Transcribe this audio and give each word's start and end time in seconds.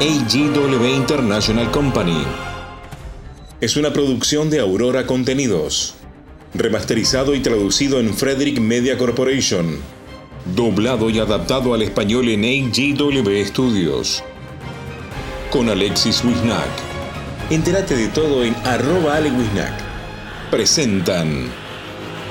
AGW 0.00 0.84
International 0.94 1.68
Company. 1.72 2.22
Es 3.60 3.76
una 3.76 3.92
producción 3.92 4.48
de 4.48 4.60
Aurora 4.60 5.06
Contenidos. 5.06 5.96
Remasterizado 6.54 7.34
y 7.34 7.40
traducido 7.40 7.98
en 7.98 8.14
Frederick 8.14 8.60
Media 8.60 8.96
Corporation. 8.96 9.80
Doblado 10.54 11.10
y 11.10 11.18
adaptado 11.18 11.74
al 11.74 11.82
español 11.82 12.28
en 12.28 12.44
AGW 12.44 13.44
Studios. 13.44 14.22
Con 15.50 15.68
Alexis 15.68 16.22
Wisnack. 16.24 16.70
Entérate 17.50 17.96
de 17.96 18.06
todo 18.06 18.44
en 18.44 18.54
arroba. 18.64 19.18
Presentan 20.52 21.48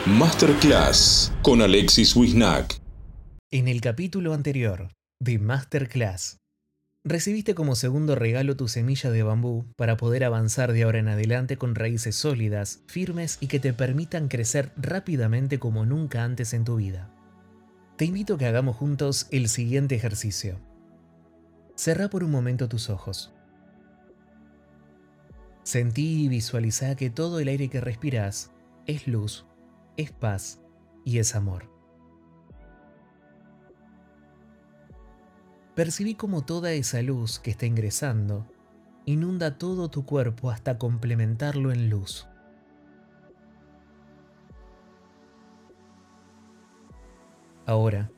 Masterclass 0.05 1.34
con 1.41 1.61
Alexis 1.61 2.15
Wisnack. 2.15 2.79
En 3.52 3.68
el 3.68 3.81
capítulo 3.81 4.34
anterior 4.34 4.88
de 5.20 5.38
Masterclass, 5.38 6.38
recibiste 7.10 7.55
como 7.55 7.76
segundo 7.76 8.16
regalo 8.16 8.56
tu 8.56 8.68
semilla 8.68 9.11
de 9.11 9.24
bambú 9.24 9.65
para 9.75 9.98
poder 9.98 10.24
avanzar 10.24 10.74
de 10.74 10.84
ahora 10.84 11.00
en 11.00 11.07
adelante 11.07 11.57
con 11.57 11.75
raíces 11.75 12.15
sólidas, 12.15 12.82
firmes 12.88 13.38
y 13.39 13.48
que 13.48 13.60
te 13.60 13.74
permitan 13.74 14.28
crecer 14.28 14.71
rápidamente 14.78 15.60
como 15.60 15.86
nunca 15.86 16.24
antes 16.24 16.54
en 16.54 16.64
tu 16.64 16.78
vida. 16.78 17.10
Te 17.98 18.06
invito 18.06 18.36
a 18.36 18.38
que 18.38 18.46
hagamos 18.46 18.75
juntos 18.75 19.28
el 19.32 19.50
siguiente 19.50 19.96
ejercicio. 19.96 20.60
Cerra 21.75 22.10
por 22.10 22.24
un 22.24 22.32
momento 22.32 22.68
tus 22.68 22.89
ojos. 22.89 23.34
Sentí 25.64 26.24
y 26.24 26.28
visualiza 26.28 26.96
que 26.96 27.10
todo 27.10 27.39
el 27.39 27.48
aire 27.48 27.70
que 27.70 27.82
respiras 27.82 28.51
es 28.86 29.07
luz, 29.07 29.46
es 29.98 30.12
paz 30.12 30.62
y 31.06 31.20
es 31.20 31.36
amor. 31.36 31.76
Percibí 35.77 36.16
como 36.16 36.44
toda 36.44 36.72
esa 36.72 37.03
luz 37.03 37.38
que 37.38 37.52
está 37.52 37.67
ingresando 37.67 38.52
inunda 39.05 39.59
todo 39.59 39.91
tu 39.91 40.08
cuerpo 40.08 40.50
hasta 40.50 40.80
complementarlo 40.80 41.72
en 41.72 41.92
luz. 41.92 42.28
Ahora, 47.67 48.09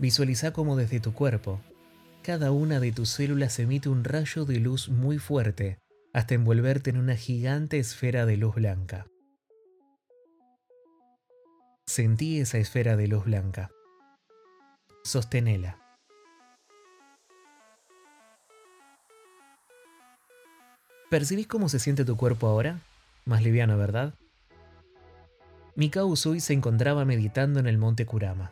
visualiza 0.00 0.52
cómo 0.52 0.74
desde 0.74 0.98
tu 0.98 1.14
cuerpo, 1.14 1.60
cada 2.24 2.50
una 2.50 2.80
de 2.80 2.90
tus 2.90 3.10
células 3.10 3.60
emite 3.60 3.88
un 3.88 4.02
rayo 4.02 4.44
de 4.44 4.58
luz 4.58 4.88
muy 4.88 5.18
fuerte 5.18 5.78
hasta 6.12 6.34
envolverte 6.34 6.90
en 6.90 6.98
una 6.98 7.14
gigante 7.14 7.78
esfera 7.78 8.26
de 8.26 8.38
luz 8.38 8.56
blanca. 8.56 9.06
Sentí 11.86 12.40
esa 12.40 12.58
esfera 12.58 12.96
de 12.96 13.06
luz 13.06 13.24
blanca. 13.24 13.70
Sostenela. 15.04 15.87
¿Percibís 21.08 21.46
cómo 21.46 21.70
se 21.70 21.78
siente 21.78 22.04
tu 22.04 22.18
cuerpo 22.18 22.48
ahora? 22.48 22.80
Más 23.24 23.42
liviano, 23.42 23.78
¿verdad? 23.78 24.12
Mikao 25.74 26.06
Usui 26.06 26.40
se 26.40 26.52
encontraba 26.52 27.06
meditando 27.06 27.60
en 27.60 27.66
el 27.66 27.78
monte 27.78 28.04
Kurama, 28.04 28.50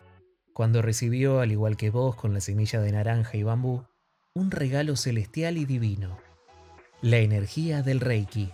cuando 0.54 0.80
recibió, 0.80 1.40
al 1.40 1.52
igual 1.52 1.76
que 1.76 1.90
vos 1.90 2.16
con 2.16 2.32
la 2.32 2.40
semilla 2.40 2.80
de 2.80 2.92
naranja 2.92 3.36
y 3.36 3.42
bambú, 3.42 3.84
un 4.32 4.50
regalo 4.50 4.96
celestial 4.96 5.58
y 5.58 5.66
divino, 5.66 6.16
la 7.02 7.18
energía 7.18 7.82
del 7.82 8.00
Reiki. 8.00 8.50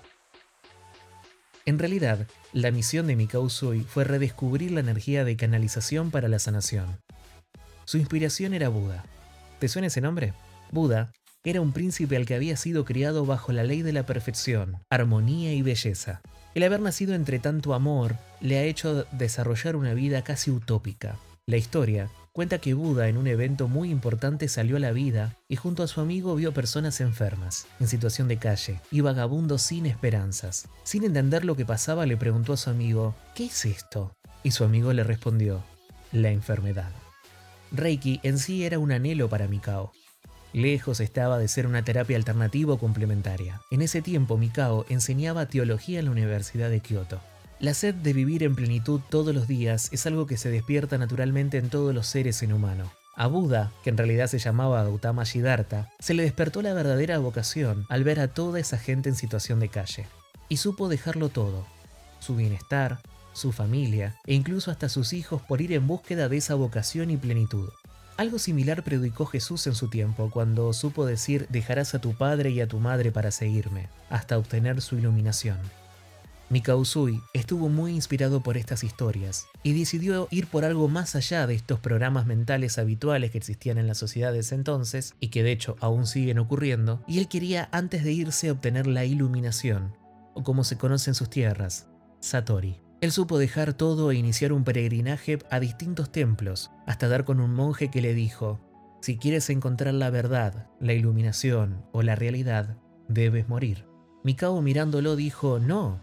En 1.65 1.79
realidad, 1.79 2.27
la 2.53 2.73
misión 2.73 3.07
de 3.07 3.15
Mikao 3.15 3.43
Usui 3.43 3.83
fue 3.83 4.03
redescubrir 4.03 4.73
la 4.73 4.81
energía 4.81 5.25
de 5.25 5.37
canalización 5.37 6.11
para 6.11 6.27
la 6.27 6.41
sanación. 6.41 6.99
Su 7.85 7.99
inspiración 7.99 8.53
era 8.53 8.69
Buda. 8.69 9.05
¿Te 9.61 9.69
suena 9.69 9.87
ese 9.87 10.01
nombre? 10.01 10.35
Buda 10.73 11.13
era 11.45 11.61
un 11.61 11.73
príncipe 11.73 12.17
al 12.17 12.27
que 12.27 12.35
había 12.35 12.57
sido 12.57 12.85
criado 12.85 13.27
bajo 13.27 13.53
la 13.53 13.65
ley 13.65 13.83
de 13.83 13.93
la 13.93 14.07
perfección, 14.07 14.77
armonía 14.91 15.53
y 15.53 15.63
belleza. 15.63 16.23
El 16.55 16.63
haber 16.63 16.81
nacido 16.81 17.15
entre 17.15 17.39
tanto 17.39 17.75
amor 17.75 18.17
le 18.41 18.59
ha 18.59 18.65
hecho 18.65 19.05
desarrollar 19.13 19.75
una 19.75 19.95
vida 19.95 20.23
casi 20.23 20.51
utópica. 20.51 21.17
La 21.47 21.57
historia 21.57 22.11
cuenta 22.33 22.59
que 22.59 22.75
Buda 22.75 23.09
en 23.09 23.17
un 23.17 23.27
evento 23.27 23.69
muy 23.69 23.91
importante 23.91 24.49
salió 24.49 24.77
a 24.77 24.81
la 24.81 24.93
vida 24.93 25.37
y 25.49 25.57
junto 25.57 25.83
a 25.83 25.89
su 25.89 26.01
amigo 26.01 26.35
vio 26.37 26.55
personas 26.55 27.01
enfermas, 27.01 27.67
en 27.81 27.89
situación 27.89 28.29
de 28.29 28.39
calle 28.39 28.81
y 28.91 29.01
vagabundos 29.01 29.63
sin 29.63 29.87
esperanzas. 29.87 30.69
Sin 30.85 31.05
entender 31.05 31.45
lo 31.45 31.57
que 31.57 31.67
pasaba 31.67 32.07
le 32.07 32.17
preguntó 32.17 32.53
a 32.53 32.57
su 32.57 32.71
amigo, 32.71 33.15
¿qué 33.35 33.47
es 33.47 33.65
esto? 33.65 34.15
Y 34.45 34.53
su 34.53 34.65
amigo 34.65 34.93
le 34.93 35.05
respondió, 35.05 35.65
la 36.13 36.31
enfermedad. 36.31 36.93
Reiki 37.73 38.21
en 38.23 38.39
sí 38.39 38.65
era 38.65 38.79
un 38.79 38.93
anhelo 38.93 39.29
para 39.29 39.49
Mikao, 39.49 39.93
Lejos 40.53 41.01
estaba 41.01 41.39
de 41.39 41.49
ser 41.49 41.67
una 41.67 41.83
terapia 41.83 42.17
alternativa 42.17 42.75
o 42.75 42.79
complementaria. 42.79 43.63
En 43.71 43.81
ese 43.81 44.03
tiempo 44.03 44.37
Mikao 44.37 44.85
enseñaba 44.91 45.47
teología 45.47 45.99
en 45.99 46.05
la 46.07 46.11
Universidad 46.11 46.69
de 46.69 46.81
Kioto. 46.81 47.21
La 47.59 47.73
sed 47.73 47.95
de 47.95 48.13
vivir 48.13 48.43
en 48.43 48.55
plenitud 48.55 49.01
todos 49.09 49.35
los 49.35 49.49
días 49.49 49.89
es 49.93 50.05
algo 50.07 50.27
que 50.27 50.37
se 50.37 50.51
despierta 50.51 50.99
naturalmente 50.99 51.57
en 51.57 51.71
todos 51.71 51.95
los 51.95 52.07
seres 52.07 52.43
en 52.43 52.53
humano. 52.53 52.93
A 53.15 53.29
Buda, 53.29 53.73
que 53.83 53.91
en 53.91 53.97
realidad 53.97 54.27
se 54.27 54.39
llamaba 54.39 54.83
Gautama 54.83 55.25
Siddhartha, 55.25 55.91
se 55.99 56.13
le 56.13 56.23
despertó 56.23 56.61
la 56.61 56.75
verdadera 56.75 57.19
vocación 57.19 57.87
al 57.89 58.05
ver 58.05 58.21
a 58.21 58.29
toda 58.29 58.59
esa 58.59 58.79
gente 58.79 59.09
en 59.09 59.15
situación 59.15 59.61
de 59.61 59.69
calle. 59.69 60.07
Y 60.49 60.59
supo 60.59 60.89
dejarlo 60.89 61.29
todo, 61.29 61.67
su 62.21 62.37
bienestar, 62.37 62.99
su 63.33 63.53
familia 63.53 64.17
e 64.27 64.35
incluso 64.35 64.71
hasta 64.71 64.89
sus 64.89 65.13
hijos 65.13 65.41
por 65.41 65.63
ir 65.63 65.73
en 65.73 65.87
búsqueda 65.87 66.29
de 66.29 66.37
esa 66.37 66.55
vocación 66.55 67.11
y 67.11 67.17
plenitud. 67.17 67.71
Algo 68.23 68.39
similar 68.39 68.85
predicó 68.85 69.27
Jesús 69.27 69.67
en 69.67 69.75
su 69.75 69.89
tiempo, 69.89 70.31
cuando 70.31 70.73
supo 70.75 71.05
decir, 71.05 71.49
dejarás 71.51 71.97
a 71.97 72.01
tu 72.01 72.15
padre 72.15 72.51
y 72.51 72.61
a 72.61 72.69
tu 72.69 72.79
madre 72.79 73.11
para 73.11 73.33
seguirme, 73.33 73.89
hasta 74.11 74.39
obtener 74.39 74.81
su 74.81 74.97
iluminación. 74.97 75.57
Mikausui 76.49 77.21
estuvo 77.33 77.69
muy 77.69 77.91
inspirado 77.91 78.41
por 78.41 78.57
estas 78.57 78.85
historias 78.85 79.49
y 79.65 79.77
decidió 79.77 80.29
ir 80.31 80.47
por 80.47 80.65
algo 80.65 80.87
más 80.87 81.17
allá 81.17 81.49
de 81.49 81.57
estos 81.57 81.81
programas 81.81 82.25
mentales 82.25 82.79
habituales 82.79 83.33
que 83.33 83.39
existían 83.39 83.77
en 83.77 83.89
las 83.89 83.99
sociedades 83.99 84.53
entonces 84.53 85.15
y 85.19 85.31
que 85.31 85.43
de 85.43 85.51
hecho 85.51 85.75
aún 85.81 86.07
siguen 86.07 86.39
ocurriendo, 86.39 87.03
y 87.09 87.19
él 87.19 87.27
quería 87.27 87.69
antes 87.73 88.05
de 88.05 88.13
irse 88.13 88.53
obtener 88.53 88.87
la 88.87 89.05
iluminación, 89.05 89.97
o 90.35 90.45
como 90.45 90.63
se 90.63 90.79
conoce 90.79 91.11
en 91.11 91.17
sus 91.17 91.29
tierras, 91.29 91.89
Satori. 92.21 92.79
Él 93.03 93.11
supo 93.11 93.37
dejar 93.37 93.75
todo 93.75 94.13
e 94.13 94.15
iniciar 94.15 94.53
un 94.53 94.63
peregrinaje 94.63 95.41
a 95.51 95.59
distintos 95.59 96.13
templos, 96.13 96.71
hasta 96.87 97.09
dar 97.09 97.25
con 97.25 97.41
un 97.41 97.53
monje 97.53 97.91
que 97.91 98.01
le 98.01 98.15
dijo, 98.15 98.61
si 99.01 99.19
quieres 99.19 99.51
encontrar 99.51 99.93
la 99.93 100.09
verdad, 100.09 100.69
la 100.79 100.93
iluminación 100.93 101.85
o 101.91 102.03
la 102.03 102.15
realidad, 102.15 102.77
debes 103.09 103.49
morir. 103.49 103.89
Mikao 104.23 104.63
mirándolo 104.63 105.17
dijo, 105.17 105.59
no, 105.59 106.01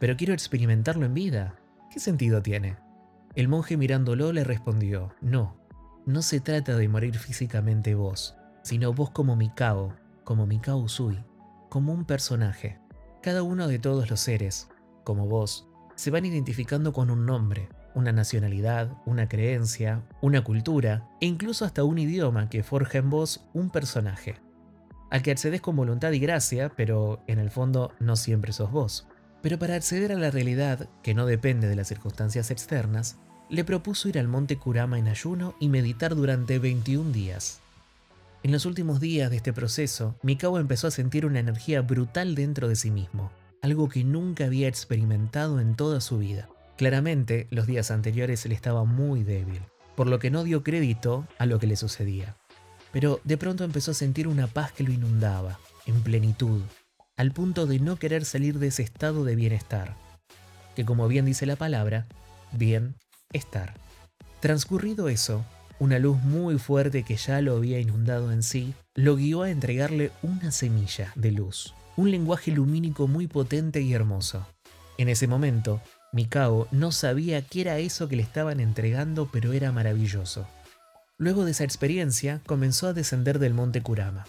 pero 0.00 0.16
quiero 0.16 0.32
experimentarlo 0.32 1.04
en 1.04 1.12
vida. 1.12 1.60
¿Qué 1.90 2.00
sentido 2.00 2.40
tiene? 2.40 2.78
El 3.34 3.48
monje 3.48 3.76
mirándolo 3.76 4.32
le 4.32 4.42
respondió, 4.42 5.14
no, 5.20 5.60
no 6.06 6.22
se 6.22 6.40
trata 6.40 6.78
de 6.78 6.88
morir 6.88 7.18
físicamente 7.18 7.94
vos, 7.94 8.38
sino 8.62 8.94
vos 8.94 9.10
como 9.10 9.36
Mikao, 9.36 9.94
como 10.24 10.46
Mikao 10.46 10.78
Usui, 10.78 11.22
como 11.68 11.92
un 11.92 12.06
personaje. 12.06 12.80
Cada 13.20 13.42
uno 13.42 13.68
de 13.68 13.78
todos 13.78 14.08
los 14.08 14.20
seres, 14.20 14.70
como 15.04 15.26
vos, 15.26 15.67
se 15.98 16.12
van 16.12 16.24
identificando 16.24 16.92
con 16.92 17.10
un 17.10 17.26
nombre, 17.26 17.68
una 17.96 18.12
nacionalidad, 18.12 18.96
una 19.04 19.28
creencia, 19.28 20.00
una 20.20 20.44
cultura 20.44 21.08
e 21.20 21.26
incluso 21.26 21.64
hasta 21.64 21.82
un 21.82 21.98
idioma 21.98 22.48
que 22.48 22.62
forja 22.62 22.98
en 22.98 23.10
vos 23.10 23.44
un 23.52 23.68
personaje, 23.70 24.36
al 25.10 25.22
que 25.22 25.32
accedes 25.32 25.60
con 25.60 25.74
voluntad 25.74 26.12
y 26.12 26.20
gracia, 26.20 26.70
pero 26.76 27.20
en 27.26 27.40
el 27.40 27.50
fondo 27.50 27.90
no 27.98 28.14
siempre 28.14 28.52
sos 28.52 28.70
vos. 28.70 29.08
Pero 29.42 29.58
para 29.58 29.74
acceder 29.74 30.12
a 30.12 30.16
la 30.16 30.30
realidad, 30.30 30.88
que 31.02 31.14
no 31.14 31.26
depende 31.26 31.66
de 31.66 31.74
las 31.74 31.88
circunstancias 31.88 32.52
externas, 32.52 33.16
le 33.50 33.64
propuso 33.64 34.08
ir 34.08 34.20
al 34.20 34.28
monte 34.28 34.56
Kurama 34.56 35.00
en 35.00 35.08
ayuno 35.08 35.56
y 35.58 35.68
meditar 35.68 36.14
durante 36.14 36.60
21 36.60 37.10
días. 37.10 37.58
En 38.44 38.52
los 38.52 38.66
últimos 38.66 39.00
días 39.00 39.30
de 39.30 39.38
este 39.38 39.52
proceso, 39.52 40.14
Mikao 40.22 40.60
empezó 40.60 40.86
a 40.86 40.92
sentir 40.92 41.26
una 41.26 41.40
energía 41.40 41.80
brutal 41.82 42.36
dentro 42.36 42.68
de 42.68 42.76
sí 42.76 42.92
mismo 42.92 43.32
algo 43.62 43.88
que 43.88 44.04
nunca 44.04 44.44
había 44.44 44.68
experimentado 44.68 45.60
en 45.60 45.74
toda 45.74 46.00
su 46.00 46.18
vida. 46.18 46.48
Claramente, 46.76 47.48
los 47.50 47.66
días 47.66 47.90
anteriores 47.90 48.44
él 48.46 48.52
estaba 48.52 48.84
muy 48.84 49.24
débil, 49.24 49.60
por 49.96 50.06
lo 50.06 50.18
que 50.18 50.30
no 50.30 50.44
dio 50.44 50.62
crédito 50.62 51.26
a 51.38 51.46
lo 51.46 51.58
que 51.58 51.66
le 51.66 51.76
sucedía. 51.76 52.36
Pero 52.92 53.20
de 53.24 53.36
pronto 53.36 53.64
empezó 53.64 53.90
a 53.90 53.94
sentir 53.94 54.28
una 54.28 54.46
paz 54.46 54.72
que 54.72 54.84
lo 54.84 54.92
inundaba, 54.92 55.58
en 55.86 56.00
plenitud, 56.02 56.62
al 57.16 57.32
punto 57.32 57.66
de 57.66 57.80
no 57.80 57.96
querer 57.96 58.24
salir 58.24 58.58
de 58.58 58.68
ese 58.68 58.82
estado 58.82 59.24
de 59.24 59.34
bienestar, 59.34 59.96
que 60.76 60.84
como 60.84 61.08
bien 61.08 61.24
dice 61.24 61.46
la 61.46 61.56
palabra, 61.56 62.06
bien 62.52 62.94
estar. 63.32 63.74
Transcurrido 64.40 65.08
eso, 65.08 65.44
una 65.80 65.98
luz 65.98 66.18
muy 66.22 66.58
fuerte 66.58 67.02
que 67.02 67.16
ya 67.16 67.40
lo 67.40 67.56
había 67.56 67.80
inundado 67.80 68.30
en 68.30 68.44
sí, 68.44 68.74
lo 68.94 69.16
guió 69.16 69.42
a 69.42 69.50
entregarle 69.50 70.12
una 70.22 70.52
semilla 70.52 71.12
de 71.16 71.32
luz, 71.32 71.74
un 71.98 72.12
lenguaje 72.12 72.52
lumínico 72.52 73.08
muy 73.08 73.26
potente 73.26 73.80
y 73.80 73.92
hermoso. 73.92 74.46
En 74.98 75.08
ese 75.08 75.26
momento, 75.26 75.82
Mikao 76.12 76.68
no 76.70 76.92
sabía 76.92 77.42
qué 77.42 77.62
era 77.62 77.78
eso 77.78 78.08
que 78.08 78.14
le 78.14 78.22
estaban 78.22 78.60
entregando, 78.60 79.28
pero 79.32 79.52
era 79.52 79.72
maravilloso. 79.72 80.46
Luego 81.16 81.44
de 81.44 81.50
esa 81.50 81.64
experiencia, 81.64 82.40
comenzó 82.46 82.86
a 82.86 82.92
descender 82.92 83.40
del 83.40 83.52
monte 83.52 83.82
Kurama. 83.82 84.26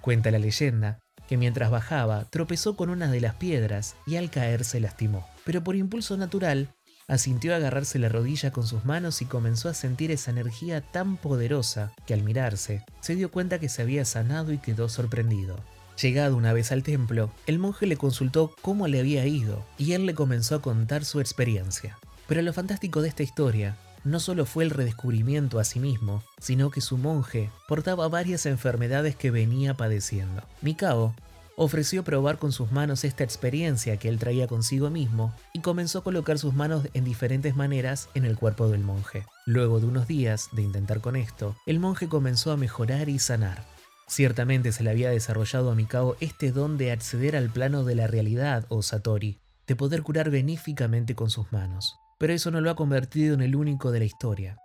Cuenta 0.00 0.30
la 0.30 0.38
leyenda 0.38 1.00
que 1.28 1.36
mientras 1.36 1.72
bajaba 1.72 2.26
tropezó 2.30 2.76
con 2.76 2.90
una 2.90 3.10
de 3.10 3.20
las 3.20 3.34
piedras 3.34 3.96
y 4.06 4.14
al 4.14 4.30
caer 4.30 4.64
se 4.64 4.78
lastimó. 4.78 5.26
Pero 5.44 5.64
por 5.64 5.74
impulso 5.74 6.16
natural, 6.16 6.68
asintió 7.08 7.54
a 7.54 7.56
agarrarse 7.56 7.98
la 7.98 8.08
rodilla 8.08 8.52
con 8.52 8.68
sus 8.68 8.84
manos 8.84 9.20
y 9.20 9.24
comenzó 9.24 9.68
a 9.68 9.74
sentir 9.74 10.12
esa 10.12 10.30
energía 10.30 10.80
tan 10.80 11.16
poderosa 11.16 11.92
que 12.06 12.14
al 12.14 12.22
mirarse 12.22 12.84
se 13.00 13.16
dio 13.16 13.32
cuenta 13.32 13.58
que 13.58 13.68
se 13.68 13.82
había 13.82 14.04
sanado 14.04 14.52
y 14.52 14.58
quedó 14.58 14.88
sorprendido. 14.88 15.56
Llegado 16.00 16.36
una 16.36 16.52
vez 16.52 16.72
al 16.72 16.82
templo, 16.82 17.30
el 17.46 17.58
monje 17.58 17.86
le 17.86 17.96
consultó 17.96 18.54
cómo 18.62 18.88
le 18.88 19.00
había 19.00 19.26
ido 19.26 19.64
y 19.78 19.92
él 19.92 20.06
le 20.06 20.14
comenzó 20.14 20.56
a 20.56 20.62
contar 20.62 21.04
su 21.04 21.20
experiencia. 21.20 21.98
Pero 22.26 22.42
lo 22.42 22.52
fantástico 22.52 23.02
de 23.02 23.08
esta 23.08 23.22
historia 23.22 23.76
no 24.04 24.20
solo 24.20 24.46
fue 24.46 24.64
el 24.64 24.70
redescubrimiento 24.70 25.58
a 25.58 25.64
sí 25.64 25.80
mismo, 25.80 26.22
sino 26.38 26.70
que 26.70 26.80
su 26.80 26.96
monje 26.96 27.50
portaba 27.68 28.08
varias 28.08 28.46
enfermedades 28.46 29.16
que 29.16 29.30
venía 29.30 29.76
padeciendo. 29.76 30.42
Mikao 30.62 31.14
ofreció 31.56 32.04
probar 32.04 32.38
con 32.38 32.52
sus 32.52 32.72
manos 32.72 33.04
esta 33.04 33.22
experiencia 33.22 33.98
que 33.98 34.08
él 34.08 34.18
traía 34.18 34.46
consigo 34.46 34.88
mismo 34.88 35.34
y 35.52 35.60
comenzó 35.60 35.98
a 35.98 36.04
colocar 36.04 36.38
sus 36.38 36.54
manos 36.54 36.88
en 36.94 37.04
diferentes 37.04 37.54
maneras 37.54 38.08
en 38.14 38.24
el 38.24 38.38
cuerpo 38.38 38.68
del 38.68 38.80
monje. 38.80 39.26
Luego 39.44 39.78
de 39.78 39.86
unos 39.86 40.08
días 40.08 40.48
de 40.52 40.62
intentar 40.62 41.02
con 41.02 41.16
esto, 41.16 41.54
el 41.66 41.78
monje 41.78 42.08
comenzó 42.08 42.52
a 42.52 42.56
mejorar 42.56 43.10
y 43.10 43.18
sanar. 43.18 43.62
Ciertamente 44.10 44.72
se 44.72 44.82
le 44.82 44.90
había 44.90 45.10
desarrollado 45.10 45.70
a 45.70 45.76
Mikao 45.76 46.16
este 46.18 46.50
don 46.50 46.76
de 46.76 46.90
acceder 46.90 47.36
al 47.36 47.48
plano 47.48 47.84
de 47.84 47.94
la 47.94 48.08
realidad 48.08 48.66
o 48.68 48.82
Satori, 48.82 49.38
de 49.68 49.76
poder 49.76 50.02
curar 50.02 50.30
benéficamente 50.30 51.14
con 51.14 51.30
sus 51.30 51.52
manos. 51.52 51.94
Pero 52.18 52.32
eso 52.32 52.50
no 52.50 52.60
lo 52.60 52.70
ha 52.70 52.74
convertido 52.74 53.34
en 53.34 53.40
el 53.40 53.54
único 53.54 53.92
de 53.92 54.00
la 54.00 54.04
historia. 54.06 54.56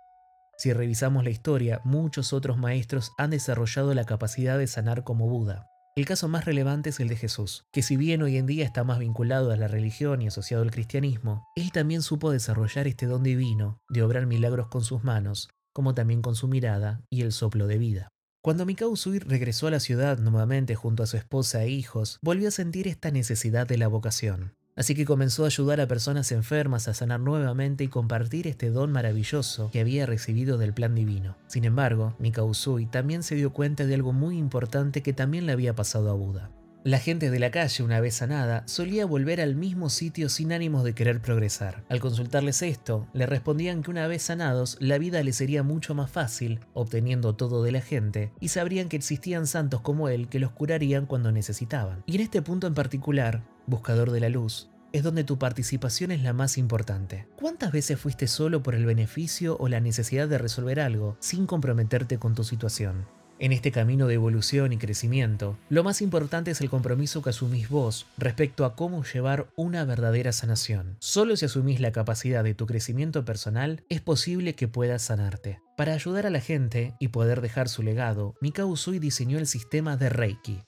Si 0.58 0.72
revisamos 0.72 1.22
la 1.22 1.30
historia, 1.30 1.80
muchos 1.84 2.32
otros 2.32 2.58
maestros 2.58 3.12
han 3.18 3.30
desarrollado 3.30 3.94
la 3.94 4.04
capacidad 4.04 4.58
de 4.58 4.66
sanar 4.66 5.04
como 5.04 5.28
Buda. 5.28 5.68
El 5.94 6.06
caso 6.06 6.26
más 6.26 6.44
relevante 6.44 6.90
es 6.90 6.98
el 6.98 7.06
de 7.06 7.16
Jesús, 7.16 7.66
que 7.72 7.82
si 7.82 7.96
bien 7.96 8.22
hoy 8.22 8.38
en 8.38 8.46
día 8.46 8.64
está 8.64 8.82
más 8.82 8.98
vinculado 8.98 9.52
a 9.52 9.56
la 9.56 9.68
religión 9.68 10.22
y 10.22 10.26
asociado 10.26 10.64
al 10.64 10.72
cristianismo, 10.72 11.44
él 11.54 11.70
también 11.70 12.02
supo 12.02 12.32
desarrollar 12.32 12.88
este 12.88 13.06
don 13.06 13.22
divino 13.22 13.78
de 13.90 14.02
obrar 14.02 14.26
milagros 14.26 14.66
con 14.66 14.82
sus 14.82 15.04
manos, 15.04 15.48
como 15.72 15.94
también 15.94 16.20
con 16.20 16.34
su 16.34 16.48
mirada 16.48 17.00
y 17.10 17.22
el 17.22 17.30
soplo 17.30 17.68
de 17.68 17.78
vida. 17.78 18.08
Cuando 18.46 18.64
Mikao 18.64 18.90
Usui 18.90 19.18
regresó 19.18 19.66
a 19.66 19.72
la 19.72 19.80
ciudad 19.80 20.20
nuevamente 20.20 20.76
junto 20.76 21.02
a 21.02 21.06
su 21.06 21.16
esposa 21.16 21.64
e 21.64 21.68
hijos, 21.68 22.20
volvió 22.22 22.46
a 22.46 22.52
sentir 22.52 22.86
esta 22.86 23.10
necesidad 23.10 23.66
de 23.66 23.76
la 23.76 23.88
vocación. 23.88 24.54
Así 24.76 24.94
que 24.94 25.04
comenzó 25.04 25.42
a 25.42 25.46
ayudar 25.48 25.80
a 25.80 25.88
personas 25.88 26.30
enfermas 26.30 26.86
a 26.86 26.94
sanar 26.94 27.18
nuevamente 27.18 27.82
y 27.82 27.88
compartir 27.88 28.46
este 28.46 28.70
don 28.70 28.92
maravilloso 28.92 29.68
que 29.72 29.80
había 29.80 30.06
recibido 30.06 30.58
del 30.58 30.72
plan 30.72 30.94
divino. 30.94 31.36
Sin 31.48 31.64
embargo, 31.64 32.14
Mikao 32.20 32.46
Usui 32.46 32.86
también 32.86 33.24
se 33.24 33.34
dio 33.34 33.52
cuenta 33.52 33.84
de 33.84 33.94
algo 33.94 34.12
muy 34.12 34.38
importante 34.38 35.02
que 35.02 35.12
también 35.12 35.46
le 35.46 35.50
había 35.50 35.74
pasado 35.74 36.08
a 36.08 36.14
Buda. 36.14 36.52
La 36.86 37.00
gente 37.00 37.32
de 37.32 37.40
la 37.40 37.50
calle, 37.50 37.82
una 37.82 37.98
vez 37.98 38.14
sanada, 38.14 38.62
solía 38.68 39.06
volver 39.06 39.40
al 39.40 39.56
mismo 39.56 39.90
sitio 39.90 40.28
sin 40.28 40.52
ánimos 40.52 40.84
de 40.84 40.94
querer 40.94 41.20
progresar. 41.20 41.82
Al 41.88 41.98
consultarles 41.98 42.62
esto, 42.62 43.08
le 43.12 43.26
respondían 43.26 43.82
que 43.82 43.90
una 43.90 44.06
vez 44.06 44.22
sanados, 44.22 44.76
la 44.78 44.96
vida 44.96 45.20
les 45.24 45.34
sería 45.34 45.64
mucho 45.64 45.96
más 45.96 46.12
fácil, 46.12 46.60
obteniendo 46.74 47.34
todo 47.34 47.64
de 47.64 47.72
la 47.72 47.80
gente, 47.80 48.30
y 48.38 48.50
sabrían 48.50 48.88
que 48.88 48.94
existían 48.94 49.48
santos 49.48 49.80
como 49.80 50.08
él 50.08 50.28
que 50.28 50.38
los 50.38 50.52
curarían 50.52 51.06
cuando 51.06 51.32
necesitaban. 51.32 52.04
Y 52.06 52.14
en 52.14 52.20
este 52.20 52.40
punto 52.40 52.68
en 52.68 52.74
particular, 52.74 53.42
buscador 53.66 54.12
de 54.12 54.20
la 54.20 54.28
luz, 54.28 54.70
es 54.92 55.02
donde 55.02 55.24
tu 55.24 55.40
participación 55.40 56.12
es 56.12 56.22
la 56.22 56.34
más 56.34 56.56
importante. 56.56 57.26
¿Cuántas 57.36 57.72
veces 57.72 57.98
fuiste 57.98 58.28
solo 58.28 58.62
por 58.62 58.76
el 58.76 58.86
beneficio 58.86 59.56
o 59.58 59.66
la 59.66 59.80
necesidad 59.80 60.28
de 60.28 60.38
resolver 60.38 60.78
algo 60.78 61.16
sin 61.18 61.46
comprometerte 61.46 62.18
con 62.18 62.36
tu 62.36 62.44
situación? 62.44 63.06
En 63.38 63.52
este 63.52 63.70
camino 63.70 64.06
de 64.06 64.14
evolución 64.14 64.72
y 64.72 64.78
crecimiento, 64.78 65.58
lo 65.68 65.84
más 65.84 66.00
importante 66.00 66.52
es 66.52 66.62
el 66.62 66.70
compromiso 66.70 67.20
que 67.20 67.30
asumís 67.30 67.68
vos 67.68 68.06
respecto 68.16 68.64
a 68.64 68.74
cómo 68.74 69.04
llevar 69.04 69.48
una 69.56 69.84
verdadera 69.84 70.32
sanación. 70.32 70.96
Solo 71.00 71.36
si 71.36 71.44
asumís 71.44 71.78
la 71.78 71.92
capacidad 71.92 72.42
de 72.42 72.54
tu 72.54 72.64
crecimiento 72.64 73.26
personal, 73.26 73.84
es 73.90 74.00
posible 74.00 74.54
que 74.54 74.68
puedas 74.68 75.02
sanarte. 75.02 75.60
Para 75.76 75.92
ayudar 75.92 76.24
a 76.24 76.30
la 76.30 76.40
gente 76.40 76.94
y 76.98 77.08
poder 77.08 77.42
dejar 77.42 77.68
su 77.68 77.82
legado, 77.82 78.36
Mikao 78.40 78.68
Usui 78.68 78.98
diseñó 78.98 79.38
el 79.38 79.46
sistema 79.46 79.98
de 79.98 80.08
Reiki, 80.08 80.62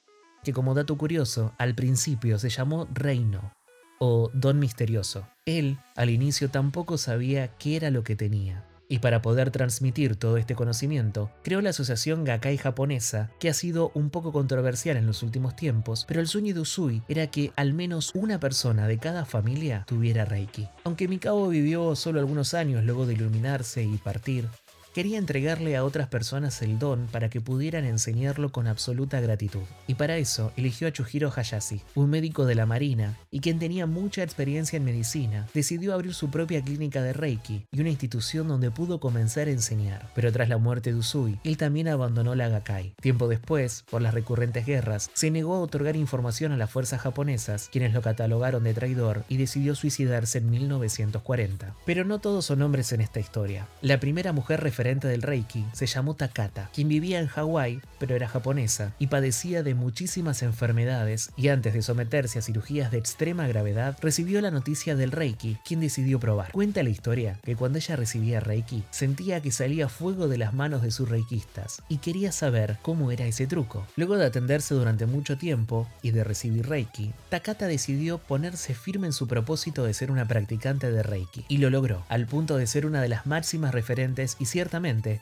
que 0.44 0.52
como 0.52 0.74
dato 0.74 0.98
curioso, 0.98 1.54
al 1.56 1.74
principio 1.74 2.38
se 2.38 2.50
llamó 2.50 2.86
Reino 2.92 3.54
o 3.98 4.30
Don 4.34 4.58
Misterioso. 4.58 5.26
Él, 5.46 5.78
al 5.96 6.10
inicio, 6.10 6.50
tampoco 6.50 6.98
sabía 6.98 7.48
qué 7.56 7.76
era 7.76 7.90
lo 7.90 8.04
que 8.04 8.14
tenía. 8.14 8.67
Y 8.90 9.00
para 9.00 9.20
poder 9.20 9.50
transmitir 9.50 10.16
todo 10.16 10.38
este 10.38 10.54
conocimiento, 10.54 11.30
creó 11.42 11.60
la 11.60 11.70
asociación 11.70 12.24
Gakai 12.24 12.56
japonesa, 12.56 13.30
que 13.38 13.50
ha 13.50 13.54
sido 13.54 13.92
un 13.94 14.08
poco 14.08 14.32
controversial 14.32 14.96
en 14.96 15.06
los 15.06 15.22
últimos 15.22 15.54
tiempos, 15.56 16.06
pero 16.08 16.20
el 16.20 16.26
sueño 16.26 16.54
de 16.54 16.60
Usui 16.60 17.02
era 17.06 17.26
que 17.26 17.52
al 17.56 17.74
menos 17.74 18.12
una 18.14 18.40
persona 18.40 18.88
de 18.88 18.98
cada 18.98 19.26
familia 19.26 19.84
tuviera 19.86 20.24
Reiki. 20.24 20.68
Aunque 20.84 21.06
Mikao 21.06 21.48
vivió 21.48 21.94
solo 21.96 22.18
algunos 22.18 22.54
años 22.54 22.82
luego 22.82 23.04
de 23.04 23.12
iluminarse 23.12 23.82
y 23.82 23.98
partir, 23.98 24.48
quería 24.94 25.18
entregarle 25.18 25.76
a 25.76 25.84
otras 25.84 26.08
personas 26.08 26.62
el 26.62 26.78
don 26.78 27.06
para 27.12 27.30
que 27.30 27.40
pudieran 27.40 27.84
enseñarlo 27.84 28.50
con 28.50 28.66
absoluta 28.66 29.20
gratitud. 29.20 29.62
Y 29.86 29.94
para 29.94 30.16
eso 30.16 30.52
eligió 30.56 30.88
a 30.88 30.92
Chujiro 30.92 31.32
Hayashi, 31.34 31.82
un 31.94 32.10
médico 32.10 32.46
de 32.46 32.54
la 32.54 32.66
Marina 32.66 33.16
y 33.30 33.40
quien 33.40 33.58
tenía 33.58 33.86
mucha 33.86 34.22
experiencia 34.22 34.76
en 34.76 34.84
medicina. 34.84 35.46
Decidió 35.54 35.94
abrir 35.94 36.14
su 36.14 36.30
propia 36.30 36.62
clínica 36.62 37.02
de 37.02 37.12
Reiki 37.12 37.66
y 37.70 37.80
una 37.80 37.90
institución 37.90 38.48
donde 38.48 38.70
pudo 38.70 39.00
comenzar 39.00 39.48
a 39.48 39.52
enseñar. 39.52 40.10
Pero 40.14 40.32
tras 40.32 40.48
la 40.48 40.58
muerte 40.58 40.92
de 40.92 40.98
Usui, 40.98 41.38
él 41.44 41.56
también 41.56 41.88
abandonó 41.88 42.34
la 42.34 42.48
Gakai. 42.48 42.94
Tiempo 43.00 43.28
después, 43.28 43.84
por 43.90 44.02
las 44.02 44.14
recurrentes 44.14 44.66
guerras, 44.66 45.10
se 45.14 45.30
negó 45.30 45.54
a 45.54 45.60
otorgar 45.60 45.96
información 45.96 46.52
a 46.52 46.56
las 46.56 46.70
fuerzas 46.70 47.00
japonesas, 47.00 47.68
quienes 47.70 47.92
lo 47.92 48.02
catalogaron 48.02 48.64
de 48.64 48.74
traidor 48.74 49.24
y 49.28 49.36
decidió 49.36 49.74
suicidarse 49.74 50.38
en 50.38 50.50
1940. 50.50 51.74
Pero 51.84 52.04
no 52.04 52.18
todos 52.18 52.44
son 52.44 52.62
hombres 52.62 52.92
en 52.92 53.00
esta 53.00 53.20
historia. 53.20 53.68
La 53.80 54.00
primera 54.00 54.32
mujer 54.32 54.60
referente 54.78 55.08
del 55.08 55.22
Reiki 55.22 55.64
se 55.72 55.86
llamó 55.86 56.14
Takata, 56.14 56.70
quien 56.72 56.86
vivía 56.86 57.18
en 57.18 57.26
Hawái, 57.26 57.80
pero 57.98 58.14
era 58.14 58.28
japonesa, 58.28 58.94
y 59.00 59.08
padecía 59.08 59.64
de 59.64 59.74
muchísimas 59.74 60.44
enfermedades, 60.44 61.32
y 61.36 61.48
antes 61.48 61.74
de 61.74 61.82
someterse 61.82 62.38
a 62.38 62.42
cirugías 62.42 62.92
de 62.92 62.98
extrema 62.98 63.48
gravedad, 63.48 63.98
recibió 64.00 64.40
la 64.40 64.52
noticia 64.52 64.94
del 64.94 65.10
Reiki, 65.10 65.58
quien 65.66 65.80
decidió 65.80 66.20
probar. 66.20 66.52
Cuenta 66.52 66.84
la 66.84 66.90
historia 66.90 67.40
que 67.42 67.56
cuando 67.56 67.78
ella 67.78 67.96
recibía 67.96 68.38
Reiki, 68.38 68.84
sentía 68.90 69.42
que 69.42 69.50
salía 69.50 69.88
fuego 69.88 70.28
de 70.28 70.38
las 70.38 70.54
manos 70.54 70.82
de 70.82 70.92
sus 70.92 71.08
reikistas, 71.08 71.82
y 71.88 71.98
quería 71.98 72.30
saber 72.30 72.78
cómo 72.80 73.10
era 73.10 73.26
ese 73.26 73.48
truco. 73.48 73.84
Luego 73.96 74.16
de 74.16 74.26
atenderse 74.26 74.76
durante 74.76 75.06
mucho 75.06 75.38
tiempo 75.38 75.88
y 76.02 76.12
de 76.12 76.22
recibir 76.22 76.68
Reiki, 76.68 77.10
Takata 77.30 77.66
decidió 77.66 78.18
ponerse 78.18 78.74
firme 78.74 79.08
en 79.08 79.12
su 79.12 79.26
propósito 79.26 79.82
de 79.82 79.92
ser 79.92 80.12
una 80.12 80.28
practicante 80.28 80.92
de 80.92 81.02
Reiki, 81.02 81.44
y 81.48 81.58
lo 81.58 81.68
logró, 81.68 82.04
al 82.08 82.26
punto 82.26 82.56
de 82.56 82.68
ser 82.68 82.86
una 82.86 83.02
de 83.02 83.08
las 83.08 83.26
máximas 83.26 83.74
referentes 83.74 84.36
y 84.38 84.46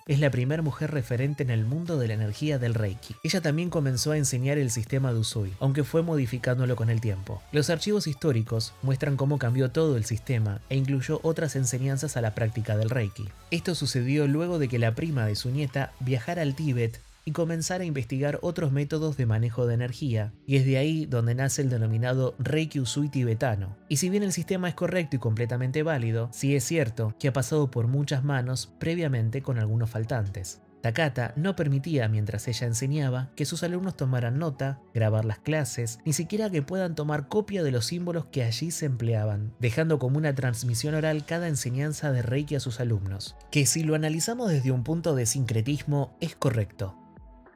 es 0.06 0.20
la 0.20 0.30
primera 0.30 0.62
mujer 0.62 0.90
referente 0.90 1.42
en 1.42 1.50
el 1.50 1.64
mundo 1.64 1.98
de 1.98 2.08
la 2.08 2.14
energía 2.14 2.58
del 2.58 2.74
Reiki. 2.74 3.14
Ella 3.22 3.40
también 3.40 3.70
comenzó 3.70 4.12
a 4.12 4.16
enseñar 4.16 4.58
el 4.58 4.70
sistema 4.70 5.12
de 5.12 5.20
Usui, 5.20 5.52
aunque 5.60 5.84
fue 5.84 6.02
modificándolo 6.02 6.74
con 6.74 6.90
el 6.90 7.00
tiempo. 7.00 7.42
Los 7.52 7.70
archivos 7.70 8.06
históricos 8.06 8.72
muestran 8.82 9.16
cómo 9.16 9.38
cambió 9.38 9.70
todo 9.70 9.96
el 9.96 10.04
sistema 10.04 10.60
e 10.68 10.76
incluyó 10.76 11.20
otras 11.22 11.54
enseñanzas 11.54 12.16
a 12.16 12.20
la 12.20 12.34
práctica 12.34 12.76
del 12.76 12.90
Reiki. 12.90 13.28
Esto 13.50 13.74
sucedió 13.74 14.26
luego 14.26 14.58
de 14.58 14.68
que 14.68 14.78
la 14.78 14.94
prima 14.94 15.26
de 15.26 15.36
su 15.36 15.50
nieta 15.50 15.92
viajara 16.00 16.42
al 16.42 16.54
Tíbet 16.54 17.00
y 17.26 17.32
comenzar 17.32 17.82
a 17.82 17.84
investigar 17.84 18.38
otros 18.40 18.72
métodos 18.72 19.18
de 19.18 19.26
manejo 19.26 19.66
de 19.66 19.74
energía, 19.74 20.32
y 20.46 20.56
es 20.56 20.64
de 20.64 20.78
ahí 20.78 21.04
donde 21.04 21.34
nace 21.34 21.60
el 21.60 21.68
denominado 21.68 22.36
Reiki 22.38 22.80
Usui 22.80 23.10
tibetano. 23.10 23.76
Y 23.88 23.98
si 23.98 24.08
bien 24.08 24.22
el 24.22 24.32
sistema 24.32 24.68
es 24.68 24.74
correcto 24.74 25.16
y 25.16 25.18
completamente 25.18 25.82
válido, 25.82 26.30
sí 26.32 26.54
es 26.54 26.64
cierto 26.64 27.14
que 27.18 27.28
ha 27.28 27.32
pasado 27.32 27.70
por 27.70 27.88
muchas 27.88 28.24
manos 28.24 28.72
previamente 28.78 29.42
con 29.42 29.58
algunos 29.58 29.90
faltantes. 29.90 30.62
Takata 30.82 31.32
no 31.34 31.56
permitía, 31.56 32.06
mientras 32.06 32.46
ella 32.46 32.68
enseñaba, 32.68 33.32
que 33.34 33.44
sus 33.44 33.64
alumnos 33.64 33.96
tomaran 33.96 34.38
nota, 34.38 34.78
grabar 34.94 35.24
las 35.24 35.40
clases, 35.40 35.98
ni 36.04 36.12
siquiera 36.12 36.48
que 36.48 36.62
puedan 36.62 36.94
tomar 36.94 37.26
copia 37.26 37.64
de 37.64 37.72
los 37.72 37.86
símbolos 37.86 38.26
que 38.26 38.44
allí 38.44 38.70
se 38.70 38.86
empleaban, 38.86 39.52
dejando 39.58 39.98
como 39.98 40.18
una 40.18 40.36
transmisión 40.36 40.94
oral 40.94 41.24
cada 41.26 41.48
enseñanza 41.48 42.12
de 42.12 42.22
Reiki 42.22 42.54
a 42.54 42.60
sus 42.60 42.78
alumnos, 42.78 43.34
que 43.50 43.66
si 43.66 43.82
lo 43.82 43.96
analizamos 43.96 44.48
desde 44.48 44.70
un 44.70 44.84
punto 44.84 45.16
de 45.16 45.26
sincretismo 45.26 46.16
es 46.20 46.36
correcto. 46.36 47.05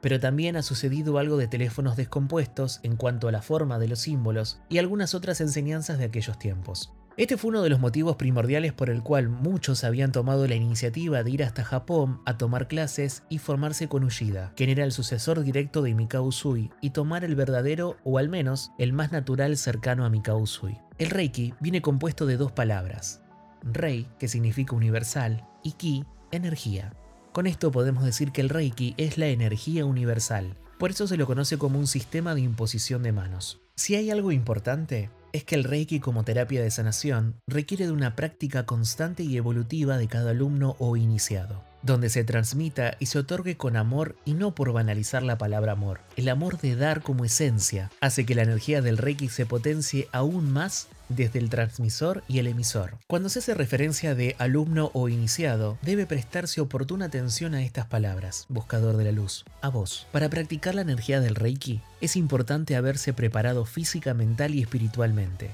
Pero 0.01 0.19
también 0.19 0.55
ha 0.55 0.63
sucedido 0.63 1.17
algo 1.17 1.37
de 1.37 1.47
teléfonos 1.47 1.95
descompuestos 1.95 2.79
en 2.83 2.95
cuanto 2.95 3.27
a 3.27 3.31
la 3.31 3.41
forma 3.41 3.79
de 3.79 3.87
los 3.87 3.99
símbolos 3.99 4.59
y 4.69 4.79
algunas 4.79 5.13
otras 5.13 5.41
enseñanzas 5.41 5.97
de 5.97 6.05
aquellos 6.05 6.39
tiempos. 6.39 6.91
Este 7.17 7.37
fue 7.37 7.49
uno 7.49 7.61
de 7.61 7.69
los 7.69 7.79
motivos 7.79 8.15
primordiales 8.15 8.71
por 8.71 8.89
el 8.89 9.03
cual 9.03 9.27
muchos 9.27 9.83
habían 9.83 10.13
tomado 10.13 10.47
la 10.47 10.55
iniciativa 10.55 11.23
de 11.23 11.31
ir 11.31 11.43
hasta 11.43 11.63
Japón 11.63 12.21
a 12.25 12.37
tomar 12.37 12.67
clases 12.69 13.23
y 13.29 13.37
formarse 13.37 13.89
con 13.89 14.05
Ushida, 14.05 14.53
quien 14.55 14.69
era 14.69 14.85
el 14.85 14.93
sucesor 14.93 15.43
directo 15.43 15.81
de 15.81 15.93
Mikao 15.93 16.23
Usui, 16.23 16.71
y 16.79 16.91
tomar 16.91 17.25
el 17.25 17.35
verdadero 17.35 17.97
o 18.05 18.17
al 18.17 18.29
menos 18.29 18.71
el 18.79 18.93
más 18.93 19.11
natural 19.11 19.57
cercano 19.57 20.05
a 20.05 20.09
Mikao 20.09 20.39
Usui. 20.39 20.77
El 20.97 21.09
Reiki 21.09 21.53
viene 21.59 21.81
compuesto 21.81 22.25
de 22.25 22.37
dos 22.37 22.53
palabras, 22.53 23.21
Rei, 23.61 24.07
que 24.17 24.27
significa 24.27 24.75
universal, 24.75 25.45
y 25.63 25.73
Ki, 25.73 26.05
energía. 26.31 26.93
Con 27.31 27.47
esto 27.47 27.71
podemos 27.71 28.03
decir 28.03 28.33
que 28.33 28.41
el 28.41 28.49
Reiki 28.49 28.93
es 28.97 29.17
la 29.17 29.27
energía 29.27 29.85
universal, 29.85 30.57
por 30.77 30.91
eso 30.91 31.07
se 31.07 31.15
lo 31.15 31.25
conoce 31.25 31.57
como 31.57 31.79
un 31.79 31.87
sistema 31.87 32.35
de 32.35 32.41
imposición 32.41 33.03
de 33.03 33.13
manos. 33.13 33.61
Si 33.75 33.95
hay 33.95 34.11
algo 34.11 34.33
importante, 34.33 35.09
es 35.31 35.45
que 35.45 35.55
el 35.55 35.63
Reiki 35.63 36.01
como 36.01 36.25
terapia 36.25 36.61
de 36.61 36.71
sanación 36.71 37.35
requiere 37.47 37.85
de 37.85 37.93
una 37.93 38.17
práctica 38.17 38.65
constante 38.65 39.23
y 39.23 39.37
evolutiva 39.37 39.97
de 39.97 40.09
cada 40.09 40.31
alumno 40.31 40.75
o 40.79 40.97
iniciado 40.97 41.63
donde 41.83 42.09
se 42.09 42.23
transmita 42.23 42.95
y 42.99 43.07
se 43.07 43.19
otorgue 43.19 43.57
con 43.57 43.75
amor 43.75 44.15
y 44.25 44.33
no 44.33 44.53
por 44.53 44.71
banalizar 44.71 45.23
la 45.23 45.37
palabra 45.37 45.73
amor. 45.73 46.01
El 46.15 46.29
amor 46.29 46.59
de 46.59 46.75
dar 46.75 47.01
como 47.01 47.25
esencia 47.25 47.89
hace 48.01 48.25
que 48.25 48.35
la 48.35 48.43
energía 48.43 48.81
del 48.81 48.97
Reiki 48.97 49.29
se 49.29 49.45
potencie 49.45 50.07
aún 50.11 50.51
más 50.51 50.87
desde 51.15 51.39
el 51.39 51.49
transmisor 51.49 52.23
y 52.27 52.39
el 52.39 52.47
emisor. 52.47 52.97
Cuando 53.07 53.29
se 53.29 53.39
hace 53.39 53.53
referencia 53.53 54.15
de 54.15 54.35
alumno 54.39 54.91
o 54.93 55.09
iniciado, 55.09 55.77
debe 55.81 56.05
prestarse 56.05 56.61
oportuna 56.61 57.05
atención 57.05 57.53
a 57.53 57.63
estas 57.63 57.85
palabras, 57.85 58.45
buscador 58.49 58.97
de 58.97 59.05
la 59.05 59.11
luz, 59.11 59.45
a 59.61 59.69
vos. 59.69 60.07
Para 60.11 60.29
practicar 60.29 60.75
la 60.75 60.81
energía 60.81 61.19
del 61.19 61.35
Reiki, 61.35 61.81
es 62.01 62.15
importante 62.15 62.75
haberse 62.75 63.13
preparado 63.13 63.65
física, 63.65 64.13
mental 64.13 64.55
y 64.55 64.61
espiritualmente. 64.61 65.51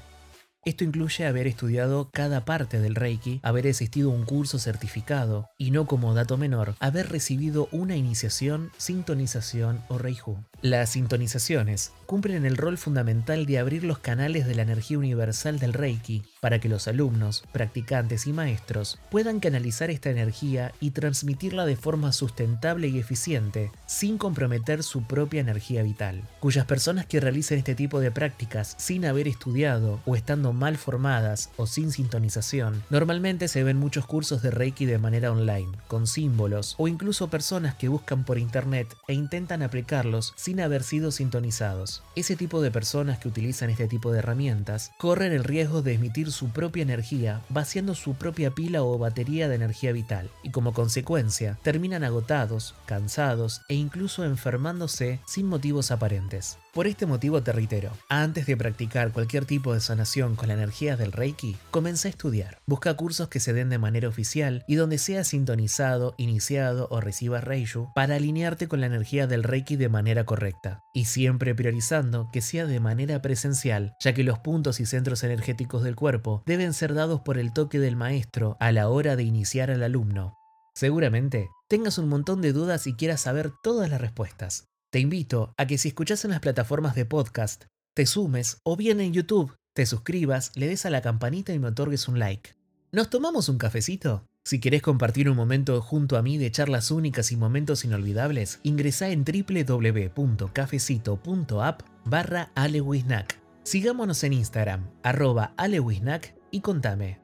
Esto 0.68 0.84
incluye 0.84 1.24
haber 1.24 1.46
estudiado 1.46 2.10
cada 2.12 2.44
parte 2.44 2.78
del 2.78 2.94
Reiki, 2.94 3.40
haber 3.42 3.66
asistido 3.68 4.12
a 4.12 4.14
un 4.14 4.26
curso 4.26 4.58
certificado 4.58 5.48
y 5.56 5.70
no 5.70 5.86
como 5.86 6.12
dato 6.12 6.36
menor, 6.36 6.74
haber 6.78 7.08
recibido 7.08 7.70
una 7.72 7.96
iniciación, 7.96 8.70
sintonización 8.76 9.80
o 9.88 9.96
Reiju. 9.96 10.44
Las 10.60 10.90
sintonizaciones 10.90 11.92
cumplen 12.04 12.44
el 12.44 12.58
rol 12.58 12.76
fundamental 12.76 13.46
de 13.46 13.58
abrir 13.58 13.82
los 13.82 13.98
canales 13.98 14.46
de 14.46 14.56
la 14.56 14.62
energía 14.62 14.98
universal 14.98 15.58
del 15.58 15.72
Reiki 15.72 16.24
para 16.40 16.58
que 16.58 16.68
los 16.68 16.88
alumnos, 16.88 17.44
practicantes 17.52 18.26
y 18.26 18.32
maestros 18.32 18.98
puedan 19.10 19.40
canalizar 19.40 19.90
esta 19.90 20.10
energía 20.10 20.72
y 20.80 20.90
transmitirla 20.90 21.66
de 21.66 21.76
forma 21.76 22.12
sustentable 22.12 22.88
y 22.88 22.98
eficiente 22.98 23.70
sin 23.86 24.18
comprometer 24.18 24.82
su 24.82 25.02
propia 25.02 25.40
energía 25.40 25.82
vital. 25.82 26.22
Cuyas 26.40 26.66
personas 26.66 27.06
que 27.06 27.20
realicen 27.20 27.58
este 27.58 27.74
tipo 27.74 28.00
de 28.00 28.10
prácticas 28.10 28.74
sin 28.78 29.04
haber 29.04 29.28
estudiado 29.28 30.00
o 30.06 30.16
estando 30.16 30.52
mal 30.52 30.76
formadas 30.76 31.50
o 31.56 31.66
sin 31.66 31.92
sintonización, 31.92 32.82
normalmente 32.90 33.48
se 33.48 33.64
ven 33.64 33.78
muchos 33.78 34.06
cursos 34.06 34.42
de 34.42 34.50
Reiki 34.50 34.86
de 34.86 34.98
manera 34.98 35.32
online, 35.32 35.72
con 35.86 36.06
símbolos 36.06 36.74
o 36.78 36.88
incluso 36.88 37.28
personas 37.28 37.74
que 37.74 37.88
buscan 37.88 38.24
por 38.24 38.38
internet 38.38 38.96
e 39.06 39.14
intentan 39.14 39.62
aplicarlos 39.62 40.32
sin 40.36 40.60
haber 40.60 40.82
sido 40.82 41.10
sintonizados. 41.10 42.02
Ese 42.14 42.36
tipo 42.36 42.60
de 42.60 42.70
personas 42.70 43.18
que 43.18 43.28
utilizan 43.28 43.70
este 43.70 43.88
tipo 43.88 44.12
de 44.12 44.18
herramientas 44.20 44.92
corren 44.98 45.32
el 45.32 45.44
riesgo 45.44 45.82
de 45.82 45.94
emitir 45.94 46.27
su 46.30 46.50
propia 46.50 46.82
energía 46.82 47.42
vaciando 47.48 47.94
su 47.94 48.14
propia 48.14 48.50
pila 48.50 48.82
o 48.82 48.98
batería 48.98 49.48
de 49.48 49.56
energía 49.56 49.92
vital 49.92 50.30
y 50.42 50.50
como 50.50 50.72
consecuencia 50.72 51.58
terminan 51.62 52.04
agotados, 52.04 52.74
cansados 52.86 53.62
e 53.68 53.74
incluso 53.74 54.24
enfermándose 54.24 55.20
sin 55.26 55.46
motivos 55.46 55.90
aparentes. 55.90 56.58
Por 56.74 56.86
este 56.86 57.06
motivo 57.06 57.42
te 57.42 57.50
reitero, 57.50 57.90
antes 58.10 58.44
de 58.44 58.56
practicar 58.56 59.10
cualquier 59.12 59.46
tipo 59.46 59.72
de 59.72 59.80
sanación 59.80 60.36
con 60.36 60.48
la 60.48 60.54
energía 60.54 60.96
del 60.96 61.12
Reiki, 61.12 61.56
comienza 61.70 62.08
a 62.08 62.10
estudiar. 62.10 62.58
Busca 62.66 62.94
cursos 62.94 63.28
que 63.28 63.40
se 63.40 63.54
den 63.54 63.70
de 63.70 63.78
manera 63.78 64.06
oficial 64.06 64.64
y 64.68 64.74
donde 64.74 64.98
seas 64.98 65.28
sintonizado, 65.28 66.14
iniciado 66.18 66.86
o 66.90 67.00
recibas 67.00 67.42
Reiju 67.42 67.90
para 67.94 68.16
alinearte 68.16 68.68
con 68.68 68.80
la 68.80 68.86
energía 68.86 69.26
del 69.26 69.44
Reiki 69.44 69.76
de 69.76 69.88
manera 69.88 70.24
correcta. 70.24 70.82
Y 70.92 71.06
siempre 71.06 71.54
priorizando 71.54 72.28
que 72.32 72.42
sea 72.42 72.66
de 72.66 72.80
manera 72.80 73.22
presencial, 73.22 73.96
ya 73.98 74.12
que 74.12 74.22
los 74.22 74.38
puntos 74.38 74.78
y 74.78 74.86
centros 74.86 75.24
energéticos 75.24 75.82
del 75.82 75.96
cuerpo 75.96 76.42
deben 76.44 76.74
ser 76.74 76.92
dados 76.92 77.22
por 77.22 77.38
el 77.38 77.54
toque 77.54 77.80
del 77.80 77.96
maestro 77.96 78.58
a 78.60 78.72
la 78.72 78.90
hora 78.90 79.16
de 79.16 79.22
iniciar 79.22 79.70
al 79.70 79.82
alumno. 79.82 80.36
Seguramente 80.74 81.48
tengas 81.68 81.98
un 81.98 82.08
montón 82.08 82.40
de 82.42 82.52
dudas 82.52 82.86
y 82.86 82.94
quieras 82.94 83.22
saber 83.22 83.50
todas 83.64 83.90
las 83.90 84.00
respuestas. 84.00 84.67
Te 84.90 85.00
invito 85.00 85.52
a 85.58 85.66
que 85.66 85.76
si 85.76 85.88
escuchas 85.88 86.24
en 86.24 86.30
las 86.30 86.40
plataformas 86.40 86.94
de 86.94 87.04
podcast, 87.04 87.64
te 87.94 88.06
sumes 88.06 88.62
o 88.62 88.74
bien 88.74 89.00
en 89.00 89.12
YouTube, 89.12 89.54
te 89.74 89.84
suscribas, 89.84 90.50
le 90.54 90.66
des 90.66 90.86
a 90.86 90.90
la 90.90 91.02
campanita 91.02 91.52
y 91.52 91.58
me 91.58 91.68
otorgues 91.68 92.08
un 92.08 92.18
like. 92.18 92.56
¿Nos 92.90 93.10
tomamos 93.10 93.50
un 93.50 93.58
cafecito? 93.58 94.24
Si 94.44 94.60
querés 94.60 94.80
compartir 94.80 95.28
un 95.28 95.36
momento 95.36 95.82
junto 95.82 96.16
a 96.16 96.22
mí 96.22 96.38
de 96.38 96.50
charlas 96.50 96.90
únicas 96.90 97.32
y 97.32 97.36
momentos 97.36 97.84
inolvidables, 97.84 98.60
ingresa 98.62 99.10
en 99.10 99.26
www.cafecito.app 99.26 101.82
barra 102.06 102.50
alewisnack. 102.54 103.38
Sigámonos 103.64 104.24
en 104.24 104.32
Instagram, 104.32 104.88
arroba 105.02 105.52
alewisnack 105.58 106.34
y 106.50 106.62
contame, 106.62 107.20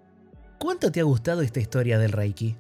¿cuánto 0.59 0.93
te 0.93 1.01
ha 1.01 1.05
gustado 1.05 1.41
esta 1.41 1.61
historia 1.61 1.99
del 1.99 2.13
Reiki? 2.13 2.59